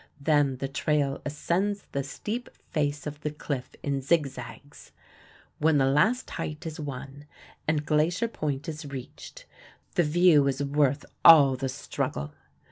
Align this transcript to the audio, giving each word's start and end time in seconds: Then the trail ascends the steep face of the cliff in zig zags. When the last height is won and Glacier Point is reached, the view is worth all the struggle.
Then 0.19 0.57
the 0.57 0.67
trail 0.67 1.21
ascends 1.27 1.85
the 1.91 2.03
steep 2.03 2.49
face 2.71 3.05
of 3.05 3.21
the 3.21 3.29
cliff 3.29 3.75
in 3.83 4.01
zig 4.01 4.25
zags. 4.25 4.93
When 5.59 5.77
the 5.77 5.85
last 5.85 6.27
height 6.31 6.65
is 6.65 6.79
won 6.79 7.27
and 7.67 7.85
Glacier 7.85 8.27
Point 8.27 8.67
is 8.67 8.83
reached, 8.87 9.45
the 9.93 10.01
view 10.03 10.47
is 10.47 10.63
worth 10.63 11.05
all 11.23 11.55
the 11.55 11.69
struggle. 11.69 12.33